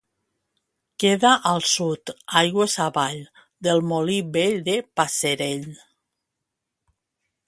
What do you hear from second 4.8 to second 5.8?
Passerell.